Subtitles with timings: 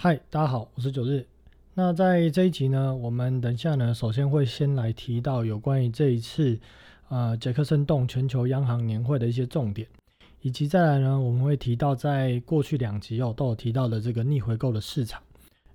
[0.00, 1.26] 嗨，大家好，我是九日。
[1.74, 6.56] 那在这一集呢，我们等一下呢，首先会先来提到有关于这一次
[7.08, 9.88] 呃杰克森洞全球央行年会的一些重点，
[10.40, 15.20] 以及再来呢，我们会提到在过去两集哦都有提到的这个逆回购的市场。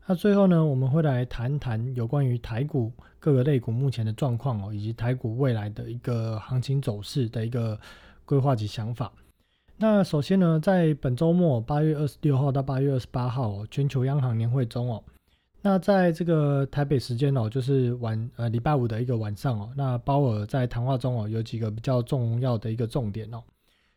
[0.07, 7.78] 那最后呢，我们会来谈谈有关于台股各个类股目前的状况哦，以及台股未来的一个行情走势的一个
[8.24, 9.12] 规划及想法。
[9.86, 15.04] 那首先呢，在本周末八月二十六号到八月二十八号全球央行年会中哦，
[15.61, 23.43] 那在这个台北时间哦，就是晚呃礼拜五的一个晚上哦，那鲍尔在谈话中哦有几个比较重要的一个重点哦。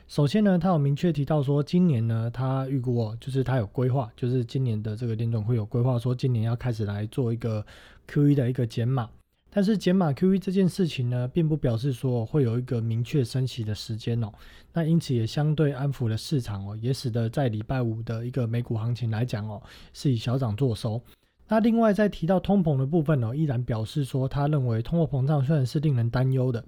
[0.08, 7.64] 首先呢，他有明确提到说，今年呢他预估哦，就是他有规划，就是今年的这个联总会有规划说，今年要开始来做一个
[8.08, 9.08] QE 的一个减码。
[9.56, 14.30] 但是减码 QE 这件事情呢，并不表示说会有一个明确升息的时间哦。
[14.74, 19.62] 那因此也相对安抚了市场哦，也使得在礼拜五的一个美股行情来讲哦，
[19.94, 21.00] 是以小涨作收。
[21.48, 26.62] 那另外在提到通膨的部分哦，依然表示说他认为通货膨胀虽然是令人担忧的，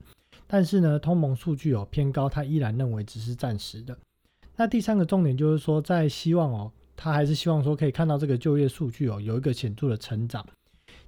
[0.47, 3.95] 但是呢通膨数据哦偏高，他依然认为只是暂时的。
[4.57, 10.43] 那第三个重点就是说，在希望哦，他还是希望说可以看到这个就业数据哦有一个显著的成长。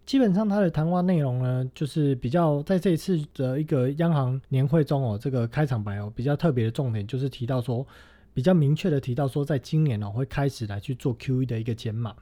[0.06, 7.86] 基本上他的谈话内容呢，就是比较在这一次的一个央行年会中哦，这个开场白哦，比较特别的重点就是提到说，
[8.34, 12.12] 比较明确的提到说，在今年哦会开始来去做 QE 的一个减码。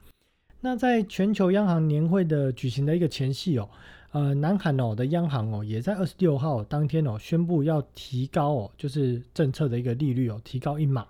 [0.61, 3.67] 那在全球央行年会的举行的一个前夕哦，
[4.11, 11.07] 呃，南韩哦的央行哦也在二十六号当天哦宣布要提高哦，就是政策的一个利率哦，提高一码，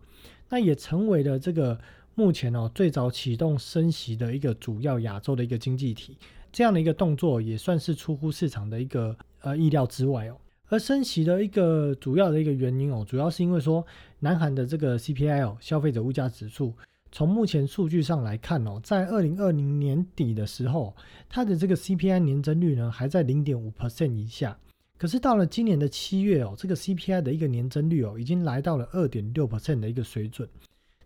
[0.47, 1.77] 那也成为了这个
[2.15, 6.15] 目前哦最早启动升息的一个主要亚洲的一个经济体。
[6.51, 10.37] 这样的一个动作也算是出乎市场的一个呃意料之外哦。
[10.67, 13.83] 而升息的一个主要的一个原因哦，主要是因为说，
[14.19, 16.73] 南韩的这个 CPI 哦，消费者物价指数，
[17.11, 20.95] 从目前数据上来看哦，在二零二零年底的时候，
[21.27, 24.55] 它的这个 CPI 年增率呢还在零点五 percent 以下。
[24.95, 30.47] 可是到了今年的七月哦，这个 CPI 的一个年增率哦，已经来到了二点六 percent 的一个水准。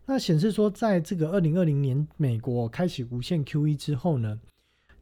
[0.06, 4.38] 那显示说，在这个二零二零年美国开启无限 QE 之后呢？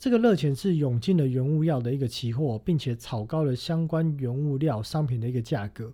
[0.01, 5.93] 这个热钱是涌进了原物料的一个期货，并且炒高了相关原物料商品的一个价格，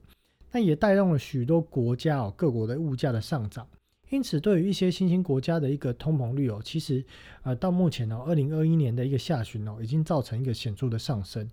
[0.50, 3.68] 那也带动了许多国家哦各国的物价的上涨。
[4.09, 7.03] 因此，对于一些新兴国家的一个通膨率哦，其实
[7.44, 11.45] 呃到目前呢，二零二一年的一个下旬哦，已经造成一个显著的上升。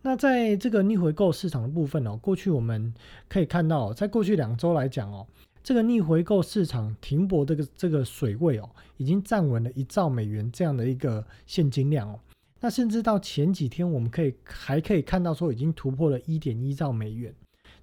[0.00, 2.94] 那在这个逆回购市场的部分哦，过去我们
[3.28, 5.26] 可以看到，在过去两周来讲哦。
[5.68, 12.18] 这个逆回购市场停泊这个这个水位哦，已经站稳了一兆美元这样的一个现金量哦。
[12.60, 17.34] 那甚至到前几天，我们可以还可以看到说已经突破了一点一兆美元。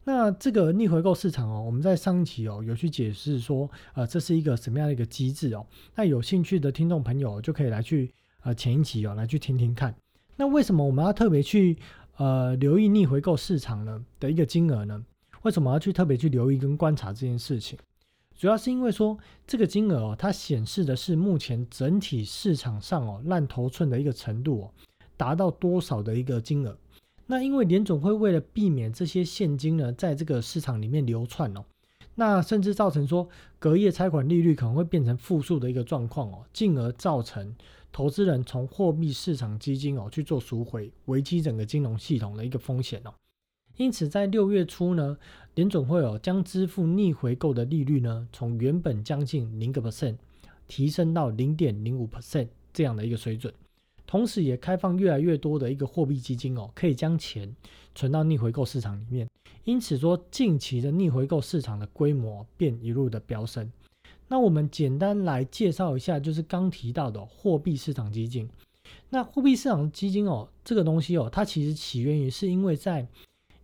[0.03, 5.63] 那这个逆回购市场哦，我们在上期哦有去解释说，呃，这是一个什么样的一个机制哦？
[5.94, 9.94] 那有兴趣的听众朋友就可以来去呃前一期哦来去听听看。
[10.38, 11.78] 那为什么我们要特别去
[12.18, 15.06] 呃留意逆回购市场呢的一个金额呢？
[15.45, 17.78] 为什么要去特别去留意跟观察这件事情？
[18.35, 24.73] 主要是因为说这个金额哦，它显示的是目前整体市场上哦烂头寸的一个程度哦，
[25.16, 26.75] 达到多少的一个金额。
[27.28, 31.63] 那因为联总会为了避免这些现金呢在这个市场里面流窜哦，
[32.16, 33.29] 那甚至造成说
[33.59, 37.56] 隔夜拆款利率可能会变成负数的一个状况哦，进而造成
[37.91, 43.13] 投资人从货币市场基金哦去做赎回，危机整个金融系统的一个风险哦。
[43.78, 45.18] 因此，在六月初呢，
[45.56, 50.16] 联总会哦将支付逆回购的利率呢，从原本将近零个 percent
[50.68, 53.53] 提升到零点零五 percent 这样的一个水准，
[54.08, 57.53] 同时也开放越来越多的一个货币基金哦，可以将钱
[57.94, 59.28] 存到逆回购市场里面。
[59.66, 63.72] 因此说，近期的逆回购市场的规模便一路的飙升。
[64.28, 68.47] 那我们简单来介绍一下，就是刚提到的货币市场基金。
[69.09, 73.07] 那货币市场基金哦，这个东西哦，它其实起源于是因为在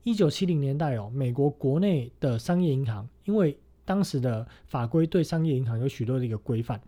[0.03, 6.81] 一九七零年代哦，美国国内的商业银行，因为当时的法规对商业银行有许多的一个规范，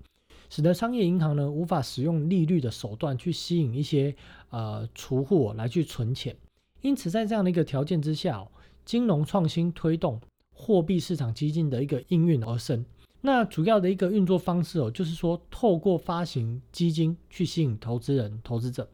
[0.50, 4.16] 使得商业银行呢无法使用利率的手段去吸引一些
[4.50, 6.36] 呃储户来去存钱。
[6.82, 8.48] 因此，在这样的一个条件之下哦，
[8.84, 10.20] 金融创新推动
[10.52, 12.84] 货币市场基金的一个应运而生。
[13.22, 18.90] 那主要的一个运作方式哦，就是说透过发行基金去吸引投资人、投资者。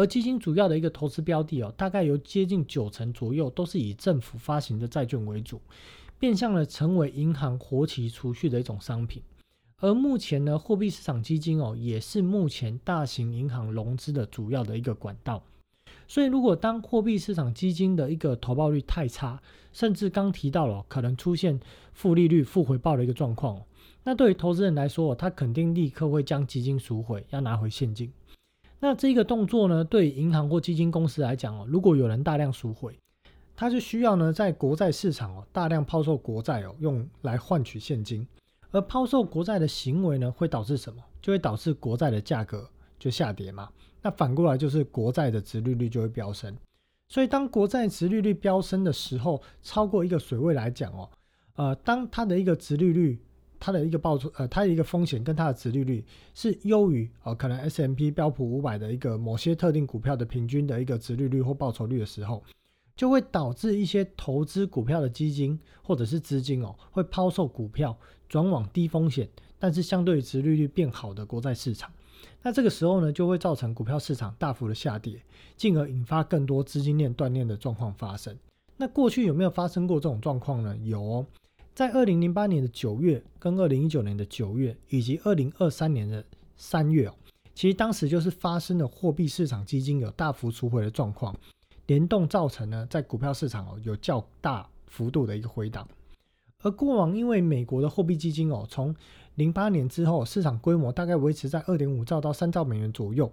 [0.00, 5.60] 而基金主要的一个投资标的哦，大概有接近九成左右都是以政府发行的债券为主，
[6.18, 9.22] 变相的成为银行活期储蓄的一种商品。
[9.76, 15.42] 而目前呢，货币市场基金哦，也是目前大型银行融资的主要的一个管道。
[16.08, 19.38] 所以，如果当货币市场基金的一个投报率太差，
[19.70, 21.60] 甚至刚提到了可能出现
[21.92, 23.62] 负利率、负回报的一个状况，
[24.02, 28.10] 那对于投资人来说，他肯定立刻会将基金赎回，要拿回现金。
[28.82, 32.98] 那这个动作呢，对银行或基金公司来讲哦，如果有人大量赎回，
[33.54, 38.26] 它是需要呢在国债市场哦大量抛售国债哦，用来换取现金。
[38.70, 41.02] 而抛售国债的行为呢，会导致什么？
[41.20, 42.66] 就会导致国债的价格
[42.98, 43.68] 就下跌嘛。
[44.00, 46.56] 那反过来就是国债的值利率就会飙升。
[47.06, 51.10] 所以当国债值利率飙升的时候，超过一个水位来讲哦，
[51.56, 53.18] 呃，当它的一个值利率。
[53.60, 56.04] 它的一个报酬，呃，它的一个风险跟它的值利率
[56.34, 62.42] 是优于哦，可能 S M P 标普五百的一个某些特定股票的平均的一个值利率或报酬率的时候，
[62.96, 67.96] 就会导致一些投资股票的基金或者是资金哦，会抛售股票，
[68.28, 69.28] 转往低风险
[69.58, 71.92] 但是相对于值利率变好的国债市场。
[72.42, 75.22] 那这个时候呢，就会造成股票市场大幅的下跌，
[75.56, 78.34] 进而引发更多资金链断裂的状况发生。
[78.78, 80.74] 那过去有没有发生过这种状况呢？
[80.78, 81.26] 有哦。
[81.74, 86.22] 在二零零八年的九月，跟二零一九年的九月，以及二零二三年的
[86.56, 87.14] 三月哦，
[87.54, 91.34] 其实当时就是发生了货币市场基金有大幅赎回的状况，
[91.86, 95.88] 联动造成呢，在股票市场哦有较大幅度的一个回档。
[96.62, 98.94] 而过往因为美国的货币基金哦，从
[99.36, 103.32] 零八年之后，市场规模大概维持在二点五兆到三兆美元左右，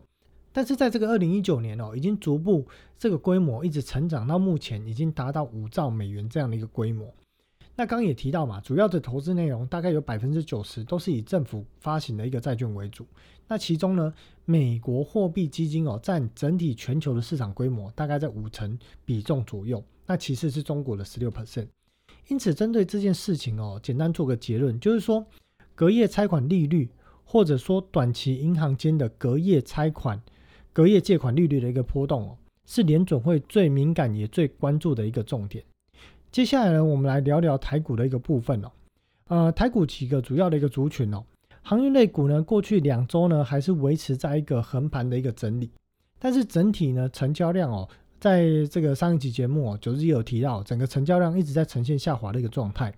[0.53, 2.65] 但是在这个二零一九年哦，已经逐步
[2.97, 7.13] 这个规模一直成长到目前已经达到五兆美元这样的一个规模。
[7.79, 13.05] 那刚刚也提到嘛，主要的投资内容大概有百分之九十都是以政府发行的一个债券为主。
[13.47, 14.11] 那其中呢，
[14.45, 19.81] 美国货币基金哦占整体全球的市场规模大概在五成比重左右。
[20.07, 21.67] 那其次是中国的十六 percent。
[22.29, 25.23] 因此，针对这件事情哦，简单做个结论，就是说，
[25.75, 26.89] 隔夜拆款利率
[27.23, 30.19] 或者说短期银行间的隔夜拆款、
[30.73, 35.63] 隔夜借款利率的一个波动哦，是联准会最敏感也最关注的一个重点。
[36.31, 38.71] 接下来呢，我们来聊聊台股的一个部分哦。
[39.27, 41.23] 呃，台股几个主要的一个族群哦，
[41.61, 45.71] 航运类股呢，过去两周呢还是维持在一个横盘的一个整理，
[46.19, 47.87] 但是整体呢成交量哦，
[48.19, 52.93] 在这个上一集节目哦九日有提到，整个成交量一直在呈现下滑的一个状态，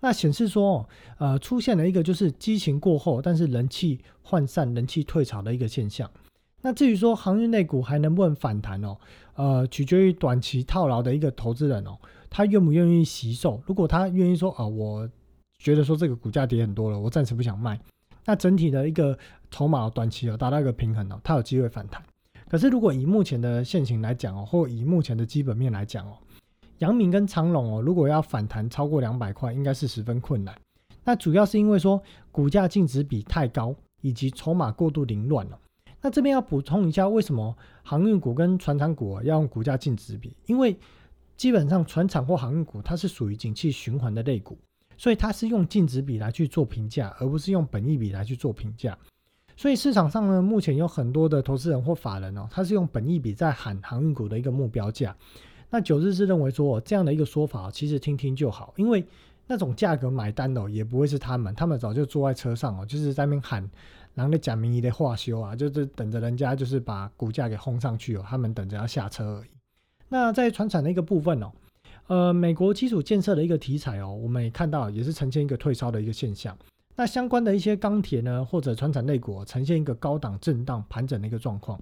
[0.00, 0.88] 那显示说
[1.18, 6.10] 呃出现了一个就是激情过后，但是人气涣散、人气退潮的一个现象。
[6.60, 8.96] 那至于说航运类股还能不能反弹哦？
[9.36, 11.96] 呃，取决于短期套牢的一个投资人哦。
[12.30, 13.60] 他愿不愿意吸售？
[13.66, 15.08] 如果他愿意说啊，我
[15.58, 17.78] 觉得说这个股价跌很多了，我暂时不想卖。
[18.24, 19.18] 那整体的一个
[19.50, 22.02] 筹码短期有达到一个平衡哦，它有机会反弹。
[22.48, 26.16] 可是如果以目前的现形来讲哦，或以目前的基本面来讲哦，
[26.78, 30.54] 阳明跟长隆哦，如果要反弹超过两百块，应该是十分困难。
[31.04, 35.58] 那主要是因为说股价净值比太高，以及筹码过度凌乱了。
[36.00, 40.36] 那这边要补充一下，为什么航运股跟船厂股要用股价净值比？
[40.46, 40.76] 因为
[41.38, 44.58] 基本上，船厂或航运股它是属于景气循环的类股，
[44.96, 48.98] 所以它是用净值比来去做评价，而不是用本益比来去做评价。
[49.56, 55.16] 所以市场上呢，目前有很多的投资人或法人哦，他是用本益比在喊航运股的一个目标价。
[55.70, 59.06] 那九日是认为说，这样的一个说法其实听听就好，因为
[59.46, 63.70] 那种价格买单的也不会是他们，他们早就坐在车上哦，就是在那边喊，
[64.14, 69.57] 然后讲名义的话修啊，就是等着人家就是把股价给轰上去哦，他们等着要下车而已。
[70.08, 71.52] 那在船产的一个部分哦，
[72.06, 76.56] 呃，美国基础建设的一个题材哦，我们也看到也是呈现一个退烧的一个现象。
[76.96, 81.78] 那相关的一些钢铁呢，或者船产类股呈现一个高档震荡盘整的一个状况。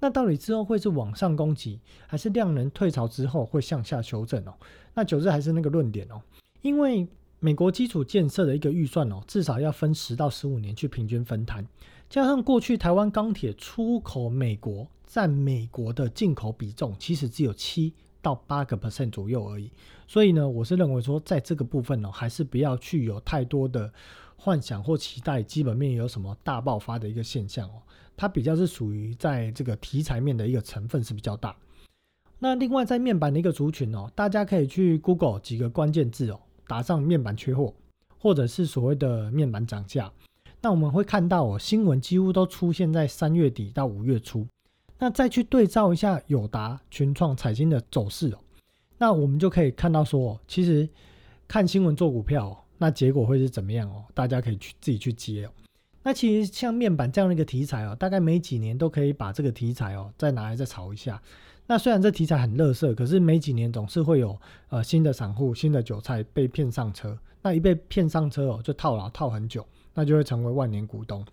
[0.00, 4.52] 那到底之后会是往上攻击，还是量能退潮之后会向下修正哦？
[4.94, 6.20] 那九日还是那个论点哦，
[6.62, 7.06] 因为
[7.40, 11.66] 美国基础建设的一个预算哦，至少要分十到十五年去平均分摊，
[12.08, 14.86] 加上过去台湾钢铁出口美国。
[15.10, 19.72] 占美国的进口比重其实只有七到八个 percent 左右而已，
[20.06, 23.90] 所以呢，我是认为说，在这个部分呢，还是不要去有太多的
[24.36, 27.80] 幻想或期待，基本面有什么大爆发的一个现象哦，
[28.18, 31.56] 它比较是属于在这个题材面的一个成分是比较大。
[32.38, 37.72] 那另外在面板的一个族群哦，大家可以去 Google 几个关键字哦，打上面板缺货，
[38.18, 40.12] 或者是所谓的面板涨价，
[40.60, 44.46] 那我们会看到哦，新闻几乎都出现在三月底到五月初。
[44.98, 48.38] 那再去对照一下友达、群创、彩晶的走势哦，
[48.98, 50.88] 那我们就可以看到说，其实
[51.46, 54.04] 看新闻做股票，那结果会是怎么样哦？
[54.12, 55.50] 大家可以去自己去接哦。
[56.02, 61.22] 那其实像面板这样的一个题材哦，大概每几年都可以把这个题材哦再拿来再炒一下。
[61.66, 64.36] 那虽然这题材很乐色，可是每几年总是会有
[64.70, 67.16] 呃新的散户、新的韭菜被骗上车。
[67.42, 69.64] 那一被骗上车哦，就套牢套很久，
[69.98, 71.26] 那就会成为万年股东。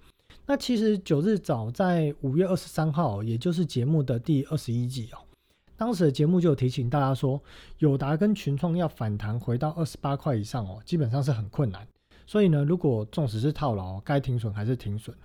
[0.48, 5.22] 那其实九日早在五月二十三号，也就是节目的第二十一集哦，
[5.78, 7.40] 当时的节目就提醒大家说，
[7.78, 11.88] 友达跟群创要反弹回到二十八块以上哦，基本上是很困难。
[12.26, 15.16] 所以呢，如果纵使是套牢，该停损还是停损。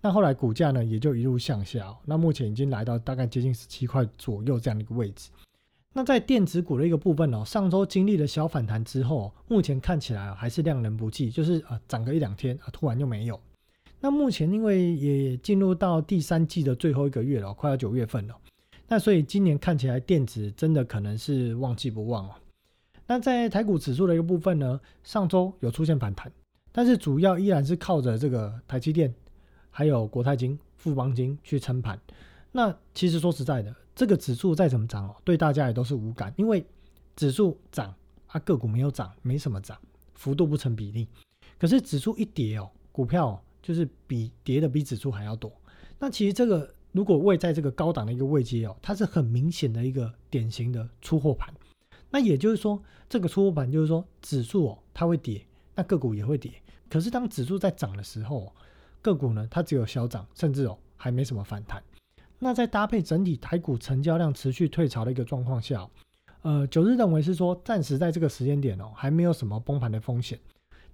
[0.00, 5.28] 那后来股价呢也就一路向下，那目前已经来到大概接近十七块左右这样的一个位置。
[5.96, 13.40] 那在电子股的一个部分哦，上周经历了小反弹之后，目前看起来还是量能不济，就是啊涨个一两天啊突然就没有。
[13.98, 18.36] 那目前因为也进入到第三季的最后一个月了，快要九月份了，
[18.86, 22.34] 那所以今年看起来电子真的可能是旺季不旺哦。
[23.06, 26.30] 那在台股指数的一个部分呢，上周有出现反弹，
[26.72, 29.14] 但是主要依然是靠着这个台积电、
[29.70, 31.98] 还有国泰金、富邦金去撑盘。
[32.52, 33.74] 那其实说实在的。
[33.96, 36.64] 这个指数再怎么涨哦，对大家也都是无感，因为
[37.16, 37.92] 指数涨
[38.26, 39.76] 啊，个股没有涨，没什么涨，
[40.14, 41.08] 幅度不成比例。
[41.58, 45.50] 可是指数一跌哦，股票就是比跌的比指数还要多。
[45.98, 51.52] 那其实这个如果位在这个高档的一个位阶哦，它是很明显的一个典型的出货盘。
[52.10, 56.52] 那也就是说，这个出货盘就是说，指数哦它会跌，那个股也会跌。
[56.90, 58.54] 可是当指数在涨的时候，
[59.00, 61.82] 个股呢它只有小涨，甚至哦还没什么反弹。
[62.38, 65.88] 那在搭配整体台股成交量持续退潮的一个状况下，
[66.42, 70.38] 呃，九日认为是说暂时在这个时间点哦，还没有什么崩盘的风险。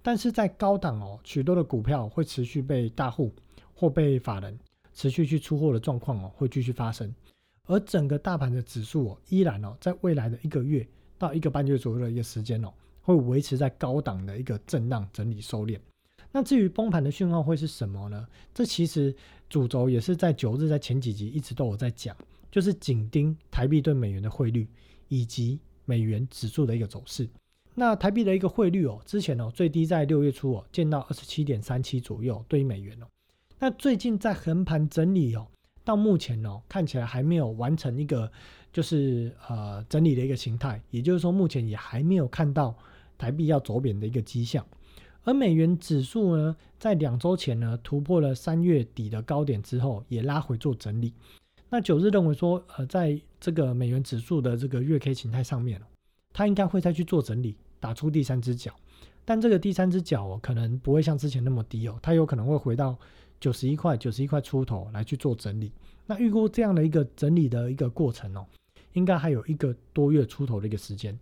[0.01, 3.33] 但是在高档哦，许多的股票会持续被大户
[3.73, 4.57] 或被法人
[4.93, 7.13] 持续去出货的状况哦，会继续发生。
[7.67, 10.85] 而整个大盘的指数哦，依然哦，在未来的一个月
[11.17, 15.79] 到一个半月左右的一个时间哦，会维持在高档的一个震荡整理收敛。
[16.35, 18.27] 那至于崩盘的讯号会是什么呢？
[18.53, 19.15] 这其实
[19.47, 22.17] 主轴也是在九日在前几集一直都有在讲，
[22.51, 24.67] 就是紧盯台币对美元的汇率
[25.07, 27.29] 以及美元指数的一个走势。
[27.75, 33.05] 那台币的一个汇率哦，之前哦最低在六月初哦见到二十七点三七左右对于美元哦。
[33.59, 35.47] 那最近在横盘整理哦，
[35.83, 38.31] 到目前哦看起来还没有完成一个
[38.71, 42.75] 就是呃整理的一个形态，也就是说目前也还没有看到
[43.19, 44.65] 台币要走贬的一个迹象。
[45.23, 51.13] 而美元指数呢，在两周前呢突破了三月底的高点之后，也拉回做整理。
[51.69, 55.81] 那九日认为说，呃，在这个美元指数的这个月 K 形态上面
[56.33, 58.73] 它应该会再去做整理，打出第三只脚。
[59.25, 62.97] 但这个第三只脚哦，可能不会像之前那么低哦，它有可能会回到
[63.39, 65.71] 九十一块、九十一块出头来去做整理。
[66.05, 68.45] 那预估这样的一个整理的一个过程哦，
[68.91, 71.17] 应该还有一个多月出头的一个时间。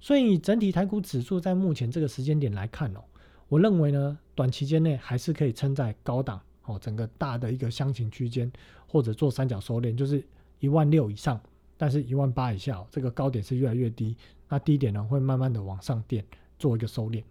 [0.00, 3.04] 所以整体台股指数在目前这个时间点来看哦。
[3.52, 8.50] 我认为呢，短期间内还是可以撑在高档哦，整个大的一个箱型区间，
[8.86, 10.24] 或者做三角收敛，就是
[10.58, 11.38] 一万六以上，
[11.76, 14.16] 但是一万八以下，哦这个高点是越来越低，
[14.48, 16.24] 那低点呢会慢慢的往上垫，
[16.58, 17.22] 做一个收敛。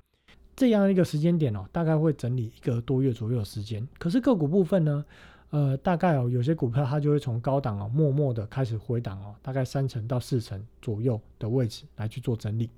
[0.56, 3.88] 这样一个时间点哦，大概会整理一个多月左右的时间。
[3.98, 5.04] 可是个股部分呢，
[5.50, 12.70] 呃，大概哦，有些股票它就会从高档哦，默默的开始回档哦，大概三成到四成左右的位置来去做整理。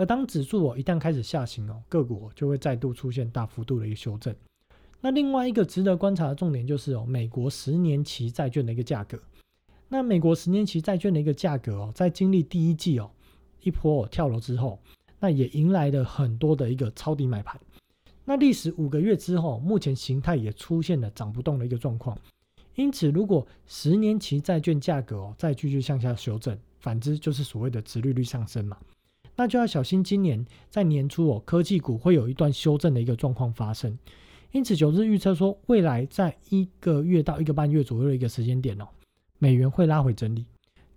[0.00, 4.34] 而当指数哦一旦开始下行哦，个股就会再度出现大幅度的一个修正。
[4.98, 9.20] 那另外一个值得观察的重点就是哦，美国十年期债券的一个价格。
[9.90, 13.10] 那美国十年期债券的一个价格哦，在经历第一季哦
[13.60, 14.80] 一波跳楼之后，
[15.18, 17.60] 那也迎来了很多的一个抄底买盘。
[18.24, 22.16] 那历时五个月之后，目前形态也出现了涨不动的一个状况。
[22.74, 28.78] 因此，如果十年期债券价格哦再继续向下修正，反之就是所谓的殖利率上升嘛。
[29.40, 33.98] 那就要小心，今年在年初哦，科技股会有一段修正的一个状况发生。
[34.52, 38.86] 因此，九日预测说，未来在一个月到一个半月左右的一个时间点哦，
[39.38, 40.44] 美元会拉回整理，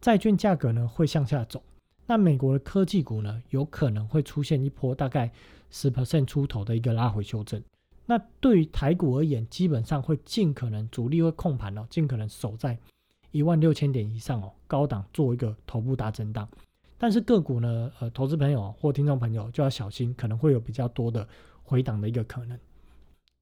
[0.01, 1.63] 债券价格呢会向下走。
[2.05, 5.31] 那美国的科技股呢，有可能会出现一波大概
[5.71, 7.63] 十 percent 出头的一个拉回修正。
[8.05, 12.77] 那对于台股而言，基本上会尽可能主力会控盘哦，尽可能守在
[13.31, 16.45] 一万六千点以上哦，高档做一个头部大震荡。
[17.03, 21.27] 但是个股呢，呃，投资朋友或听众朋友就要小心，可能会有比较多的
[21.61, 22.57] 回档的一个可能。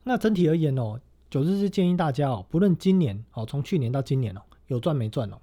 [0.03, 1.00] 那整体而言哦，
[1.30, 5.38] 九日是建议大家哦，不论今年哦，从去年到今年哦，有赚没赚哦，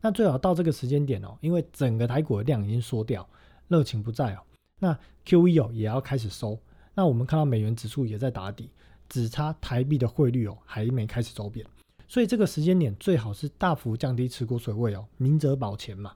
[0.00, 3.28] 那最好到这个时间点哦，因为整个台股的量已经缩掉，
[3.66, 4.38] 热情不在哦，
[4.78, 6.56] 那 QE 哦也要开始收。
[6.94, 8.70] 那我们看到美元指数也在打底，
[9.08, 11.66] 只差台币的汇率哦还没开始走贬，
[12.06, 16.14] 所以这个时间点最好是大幅降低持股水位哦，明哲保前嘛。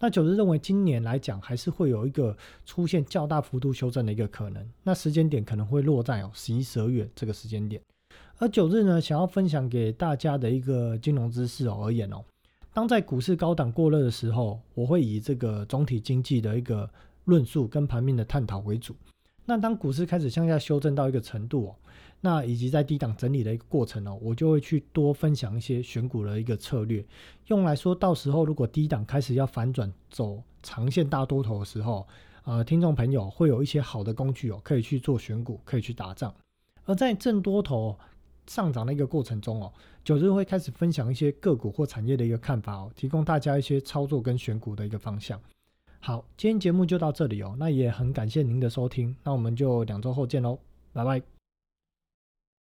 [0.00, 7.82] 那九日认为今年来讲还是会有一个出现较大幅度修正的一个可能，那时间点可能会落在哦十一、十二月这个时间点。
[8.38, 12.22] 而九日呢，想要分享给大家的一个金融知识哦而言哦，
[12.72, 16.88] 当在股市高档过热的时候，我会以这个总体经济的一个
[17.24, 18.94] 论述跟盘面的探讨为主。
[19.44, 21.74] 那当股市开始向下修正到一个程度哦。
[22.20, 27.04] 那以及在低档整理的一个过程哦，我就会去多分享一些选股的一个策略，
[27.46, 32.06] 用来说到时候如果低档开始要反转走长线大多头的时候，
[32.44, 36.34] 呃听众朋友会有一些好的工具哦，可以去做选股，可以去打仗。
[36.84, 37.96] 而在正多头
[38.46, 39.72] 上涨的一个过程中哦，
[40.02, 45.40] 九日会开始分享一些个股或产业的一个看法哦，提供大家一些操作跟选股的一个方向。
[46.00, 50.58] 好，今天节目就到这里哦，那也很感谢您的收听，那我们就两周后见喽，
[50.92, 51.37] 拜拜。